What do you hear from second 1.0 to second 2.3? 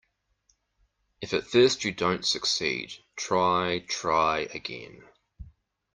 If at first you don't